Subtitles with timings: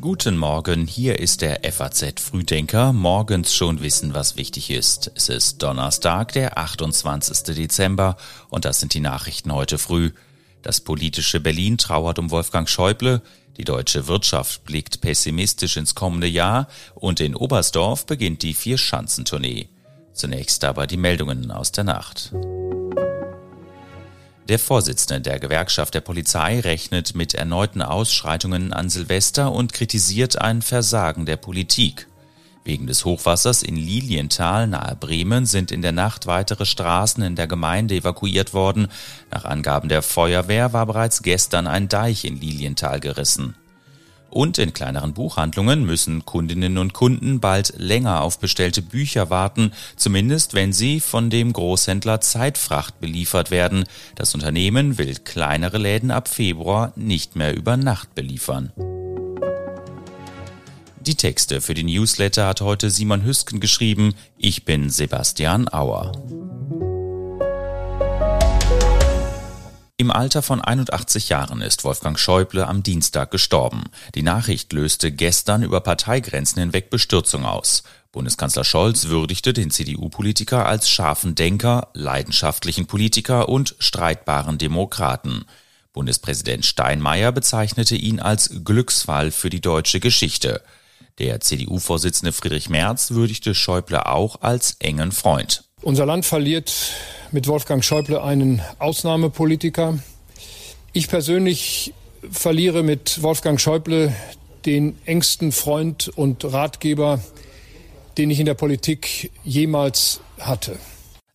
[0.00, 2.94] Guten Morgen, hier ist der FAZ Frühdenker.
[2.94, 5.12] Morgens schon wissen, was wichtig ist.
[5.14, 7.54] Es ist Donnerstag, der 28.
[7.54, 8.16] Dezember
[8.48, 10.12] und das sind die Nachrichten heute früh.
[10.62, 13.20] Das politische Berlin trauert um Wolfgang Schäuble,
[13.58, 19.68] die deutsche Wirtschaft blickt pessimistisch ins kommende Jahr und in Oberstdorf beginnt die Vier-Schanzentournee.
[20.14, 22.32] Zunächst aber die Meldungen aus der Nacht.
[24.50, 30.60] Der Vorsitzende der Gewerkschaft der Polizei rechnet mit erneuten Ausschreitungen an Silvester und kritisiert ein
[30.60, 32.08] Versagen der Politik.
[32.64, 37.46] Wegen des Hochwassers in Lilienthal nahe Bremen sind in der Nacht weitere Straßen in der
[37.46, 38.88] Gemeinde evakuiert worden.
[39.30, 43.54] Nach Angaben der Feuerwehr war bereits gestern ein Deich in Lilienthal gerissen.
[44.30, 50.54] Und in kleineren Buchhandlungen müssen Kundinnen und Kunden bald länger auf bestellte Bücher warten, zumindest
[50.54, 53.84] wenn sie von dem Großhändler Zeitfracht beliefert werden.
[54.14, 58.72] Das Unternehmen will kleinere Läden ab Februar nicht mehr über Nacht beliefern.
[61.00, 64.14] Die Texte für die Newsletter hat heute Simon Hüsken geschrieben.
[64.36, 66.12] Ich bin Sebastian Auer.
[70.10, 73.84] Im Alter von 81 Jahren ist Wolfgang Schäuble am Dienstag gestorben.
[74.16, 77.84] Die Nachricht löste gestern über Parteigrenzen hinweg Bestürzung aus.
[78.10, 85.44] Bundeskanzler Scholz würdigte den CDU-Politiker als scharfen Denker, leidenschaftlichen Politiker und streitbaren Demokraten.
[85.92, 90.60] Bundespräsident Steinmeier bezeichnete ihn als Glücksfall für die deutsche Geschichte.
[91.18, 95.64] Der CDU-Vorsitzende Friedrich Merz würdigte Schäuble auch als engen Freund.
[95.82, 96.92] Unser Land verliert
[97.32, 99.98] mit Wolfgang Schäuble einen Ausnahmepolitiker.
[100.92, 101.94] Ich persönlich
[102.30, 104.14] verliere mit Wolfgang Schäuble
[104.66, 107.20] den engsten Freund und Ratgeber,
[108.18, 110.78] den ich in der Politik jemals hatte.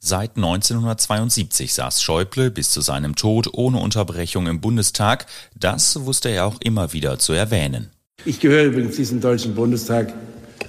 [0.00, 5.26] Seit 1972 saß Schäuble bis zu seinem Tod ohne Unterbrechung im Bundestag.
[5.54, 7.92] Das wusste er auch immer wieder zu erwähnen.
[8.24, 10.12] Ich gehöre übrigens diesem Deutschen Bundestag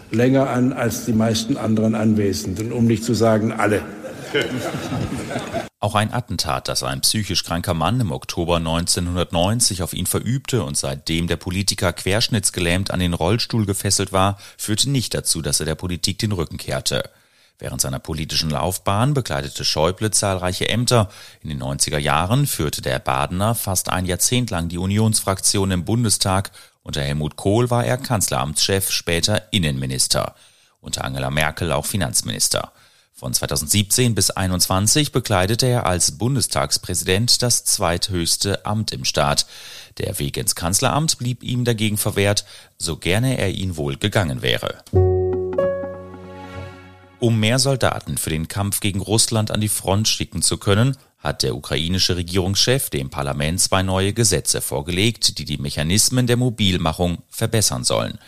[0.10, 3.84] länger an als die meisten anderen Anwesenden, um nicht zu sagen alle.
[5.80, 10.78] Auch ein Attentat, das ein psychisch kranker Mann im Oktober 1990 auf ihn verübte und
[10.78, 15.76] seitdem der Politiker querschnittsgelähmt an den Rollstuhl gefesselt war, führte nicht dazu, dass er der
[15.76, 17.04] Politik den Rücken kehrte.
[17.60, 21.10] Während seiner politischen Laufbahn bekleidete Schäuble zahlreiche Ämter.
[21.42, 26.52] In den 90er Jahren führte der Badener fast ein Jahrzehnt lang die Unionsfraktion im Bundestag.
[26.84, 30.36] Unter Helmut Kohl war er Kanzleramtschef, später Innenminister.
[30.82, 32.74] Unter Angela Merkel auch Finanzminister.
[33.14, 39.46] Von 2017 bis 2021 bekleidete er als Bundestagspräsident das zweithöchste Amt im Staat.
[39.98, 42.44] Der Weg ins Kanzleramt blieb ihm dagegen verwehrt,
[42.78, 44.84] so gerne er ihn wohl gegangen wäre.
[47.20, 51.42] Um mehr Soldaten für den Kampf gegen Russland an die Front schicken zu können, hat
[51.42, 57.86] der ukrainische Regierungschef dem Parlament zwei neue Gesetze vorgelegt, die die Mechanismen der Mobilmachung verbessern
[57.86, 58.20] sollen.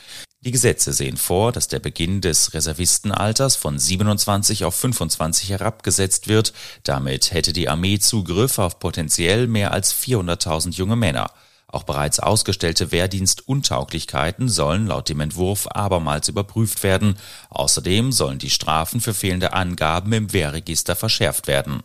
[0.45, 6.53] Die Gesetze sehen vor, dass der Beginn des Reservistenalters von 27 auf 25 herabgesetzt wird.
[6.83, 11.31] Damit hätte die Armee Zugriff auf potenziell mehr als 400.000 junge Männer.
[11.67, 17.17] Auch bereits ausgestellte Wehrdienstuntauglichkeiten sollen laut dem Entwurf abermals überprüft werden.
[17.49, 21.81] Außerdem sollen die Strafen für fehlende Angaben im Wehrregister verschärft werden.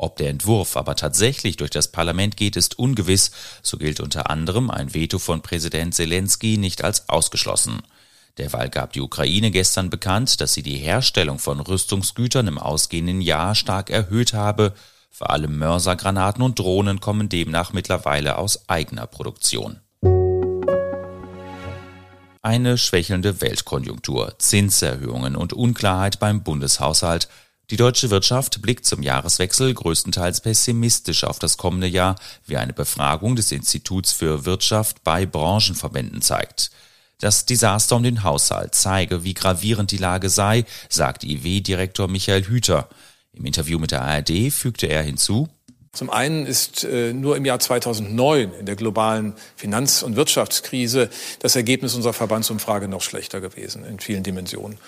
[0.00, 3.32] Ob der Entwurf aber tatsächlich durch das Parlament geht, ist ungewiss.
[3.62, 7.82] So gilt unter anderem ein Veto von Präsident Zelensky nicht als ausgeschlossen.
[8.38, 13.56] Derweil gab die Ukraine gestern bekannt, dass sie die Herstellung von Rüstungsgütern im ausgehenden Jahr
[13.56, 14.72] stark erhöht habe.
[15.10, 19.80] Vor allem Mörsergranaten und Drohnen kommen demnach mittlerweile aus eigener Produktion.
[22.40, 27.28] Eine schwächelnde Weltkonjunktur, Zinserhöhungen und Unklarheit beim Bundeshaushalt.
[27.70, 33.36] Die deutsche Wirtschaft blickt zum Jahreswechsel größtenteils pessimistisch auf das kommende Jahr, wie eine Befragung
[33.36, 36.70] des Instituts für Wirtschaft bei Branchenverbänden zeigt.
[37.20, 42.88] Das Desaster um den Haushalt zeige, wie gravierend die Lage sei, sagt IW-Direktor Michael Hüter.
[43.32, 45.48] Im Interview mit der ARD fügte er hinzu,
[45.92, 51.08] zum einen ist äh, nur im Jahr 2009 in der globalen Finanz- und Wirtschaftskrise
[51.40, 54.78] das Ergebnis unserer Verbandsumfrage noch schlechter gewesen in vielen Dimensionen.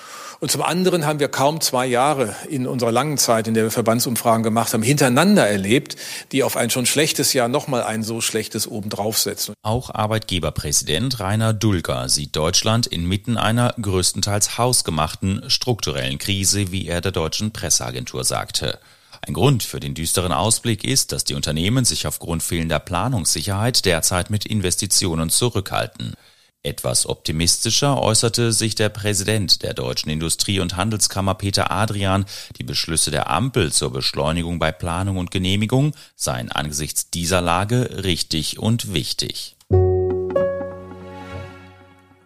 [0.40, 3.70] Und zum anderen haben wir kaum zwei Jahre in unserer langen Zeit, in der wir
[3.70, 5.96] Verbandsumfragen gemacht haben, hintereinander erlebt,
[6.32, 9.54] die auf ein schon schlechtes Jahr nochmal ein so schlechtes obendrauf setzen.
[9.62, 17.12] Auch Arbeitgeberpräsident Rainer Dulger sieht Deutschland inmitten einer größtenteils hausgemachten strukturellen Krise, wie er der
[17.12, 18.78] deutschen Presseagentur sagte.
[19.26, 24.30] Ein Grund für den düsteren Ausblick ist, dass die Unternehmen sich aufgrund fehlender Planungssicherheit derzeit
[24.30, 26.14] mit Investitionen zurückhalten.
[26.62, 32.26] Etwas optimistischer äußerte sich der Präsident der Deutschen Industrie- und Handelskammer Peter Adrian,
[32.58, 38.58] die Beschlüsse der Ampel zur Beschleunigung bei Planung und Genehmigung seien angesichts dieser Lage richtig
[38.58, 39.56] und wichtig.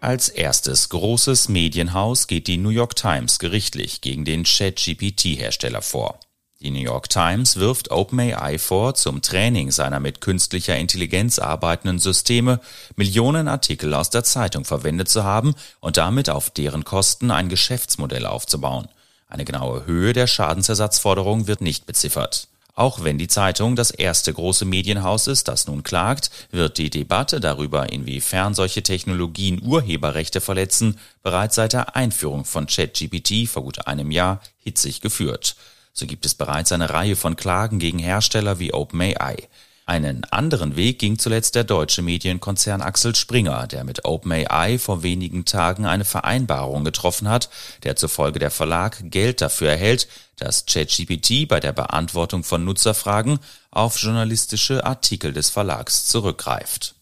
[0.00, 6.19] Als erstes großes Medienhaus geht die New York Times gerichtlich gegen den ChatGPT-Hersteller vor.
[6.64, 12.58] Die New York Times wirft OpenAI vor, zum Training seiner mit künstlicher Intelligenz arbeitenden Systeme
[12.96, 18.25] Millionen Artikel aus der Zeitung verwendet zu haben und damit auf deren Kosten ein Geschäftsmodell
[18.25, 18.88] aufzubauen.
[19.28, 22.49] Eine genaue Höhe der Schadensersatzforderung wird nicht beziffert.
[22.75, 27.40] Auch wenn die Zeitung das erste große Medienhaus ist, das nun klagt, wird die Debatte
[27.40, 34.10] darüber, inwiefern solche Technologien Urheberrechte verletzen, bereits seit der Einführung von ChatGPT vor gut einem
[34.10, 35.56] Jahr hitzig geführt.
[35.96, 39.49] So gibt es bereits eine Reihe von Klagen gegen Hersteller wie OpenAI.
[39.87, 45.44] Einen anderen Weg ging zuletzt der deutsche Medienkonzern Axel Springer, der mit OpenAI vor wenigen
[45.44, 47.49] Tagen eine Vereinbarung getroffen hat,
[47.85, 53.38] der zufolge der Verlag Geld dafür erhält, dass ChatGPT bei der Beantwortung von Nutzerfragen
[53.70, 56.94] auf journalistische Artikel des Verlags zurückgreift.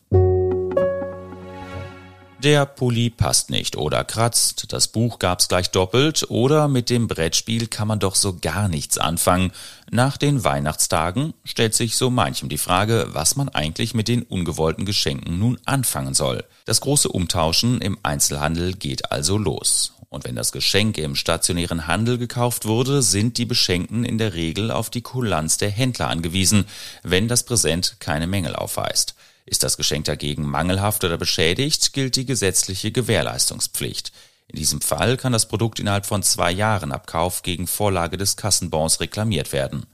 [2.43, 7.69] Der Pulli passt nicht oder kratzt, das Buch gab's gleich doppelt oder mit dem Brettspiel
[7.69, 9.53] kann man doch so gar nichts anfangen.
[9.93, 14.87] Nach den Weihnachtstagen stellt sich so manchem die Frage, was man eigentlich mit den ungewollten
[14.87, 16.43] Geschenken nun anfangen soll.
[16.65, 19.93] Das große Umtauschen im Einzelhandel geht also los.
[20.09, 24.73] Und wenn das Geschenk im stationären Handel gekauft wurde, sind die Beschenkten in der Regel
[24.73, 26.65] auf die Kulanz der Händler angewiesen,
[27.05, 29.15] wenn das Präsent keine Mängel aufweist.
[29.45, 34.13] Ist das Geschenk dagegen mangelhaft oder beschädigt, gilt die gesetzliche Gewährleistungspflicht.
[34.49, 38.37] In diesem Fall kann das Produkt innerhalb von zwei Jahren ab Kauf gegen Vorlage des
[38.37, 39.87] Kassenbons reklamiert werden.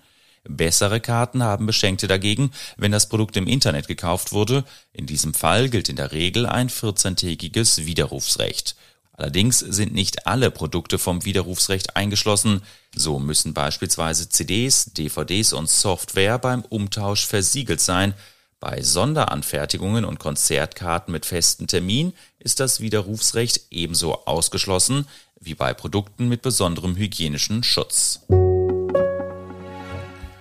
[0.49, 4.65] Bessere Karten haben Beschenkte dagegen, wenn das Produkt im Internet gekauft wurde.
[4.93, 8.75] In diesem Fall gilt in der Regel ein 14-tägiges Widerrufsrecht.
[9.13, 12.63] Allerdings sind nicht alle Produkte vom Widerrufsrecht eingeschlossen.
[12.95, 18.15] So müssen beispielsweise CDs, DVDs und Software beim Umtausch versiegelt sein.
[18.61, 25.07] Bei Sonderanfertigungen und Konzertkarten mit festem Termin ist das Widerrufsrecht ebenso ausgeschlossen
[25.39, 28.21] wie bei Produkten mit besonderem hygienischen Schutz.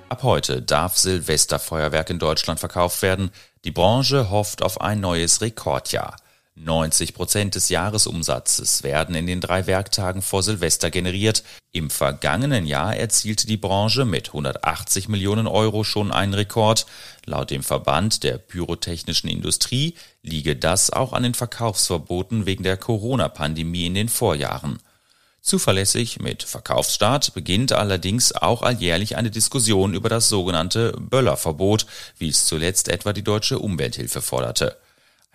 [0.10, 3.30] Ab heute darf Silvesterfeuerwerk in Deutschland verkauft werden.
[3.66, 6.16] Die Branche hofft auf ein neues Rekordjahr.
[6.60, 11.44] 90 Prozent des Jahresumsatzes werden in den drei Werktagen vor Silvester generiert.
[11.72, 16.88] Im vergangenen Jahr erzielte die Branche mit 180 Millionen Euro schon einen Rekord.
[17.26, 19.94] Laut dem Verband der pyrotechnischen Industrie
[20.24, 24.80] liege das auch an den Verkaufsverboten wegen der Corona-Pandemie in den Vorjahren.
[25.42, 31.86] Zuverlässig mit Verkaufsstart beginnt allerdings auch alljährlich eine Diskussion über das sogenannte Böllerverbot,
[32.18, 34.76] wie es zuletzt etwa die deutsche Umwelthilfe forderte.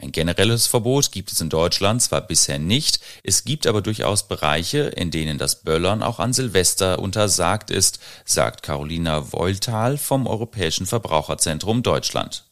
[0.02, 4.80] Ein generelles Verbot gibt es in Deutschland zwar bisher nicht, es gibt aber durchaus Bereiche,
[4.80, 11.84] in denen das Böllern auch an Silvester untersagt ist, sagt Carolina Wolltal vom Europäischen Verbraucherzentrum
[11.84, 12.44] Deutschland.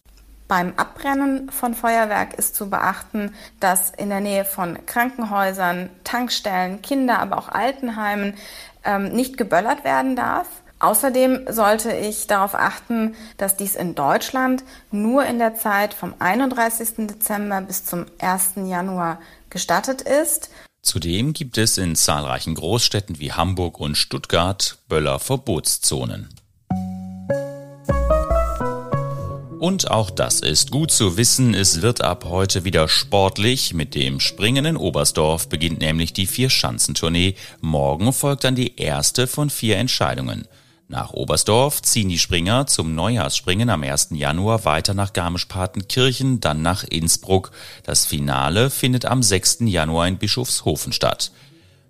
[0.46, 7.18] Beim Abbrennen von Feuerwerk ist zu beachten, dass in der Nähe von Krankenhäusern, Tankstellen, Kinder,
[7.18, 8.34] aber auch Altenheimen
[8.84, 10.46] ähm, nicht geböllert werden darf.
[10.80, 17.06] Außerdem sollte ich darauf achten, dass dies in Deutschland nur in der Zeit vom 31.
[17.06, 18.52] Dezember bis zum 1.
[18.66, 20.48] Januar gestattet ist.
[20.80, 26.30] Zudem gibt es in zahlreichen Großstädten wie Hamburg und Stuttgart Böller-Verbotszonen.
[29.58, 33.74] Und auch das ist gut zu wissen, es wird ab heute wieder sportlich.
[33.74, 37.34] Mit dem Springen in Oberstdorf beginnt nämlich die Vier-Schanzentournee.
[37.60, 40.48] Morgen folgt dann die erste von vier Entscheidungen.
[40.90, 44.08] Nach Oberstdorf ziehen die Springer zum Neujahrsspringen am 1.
[44.10, 47.52] Januar weiter nach Garmisch-Partenkirchen, dann nach Innsbruck.
[47.84, 49.58] Das Finale findet am 6.
[49.66, 51.30] Januar in Bischofshofen statt.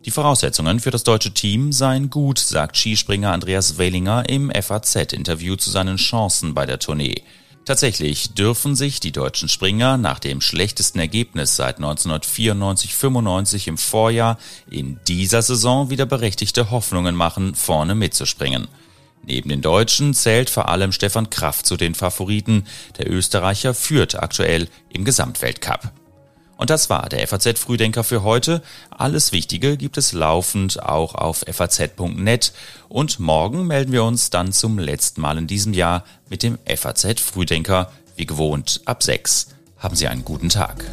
[0.05, 5.71] Die Voraussetzungen für das deutsche Team seien gut, sagt Skispringer Andreas Wellinger im FAZ-Interview zu
[5.71, 7.23] seinen Chancen bei der Tournee.
[7.65, 14.37] Tatsächlich dürfen sich die deutschen Springer nach dem schlechtesten Ergebnis seit 1994-95 im Vorjahr
[14.71, 18.69] in dieser Saison wieder berechtigte Hoffnungen machen, vorne mitzuspringen.
[19.23, 22.65] Neben den Deutschen zählt vor allem Stefan Kraft zu den Favoriten.
[22.99, 25.93] Der Österreicher führt aktuell im Gesamtweltcup.
[26.61, 28.61] Und das war der FAZ Frühdenker für heute.
[28.91, 32.53] Alles Wichtige gibt es laufend auch auf faz.net.
[32.91, 37.19] Und morgen melden wir uns dann zum letzten Mal in diesem Jahr mit dem FAZ
[37.21, 39.49] Frühdenker, wie gewohnt ab 6.
[39.79, 40.85] Haben Sie einen guten Tag.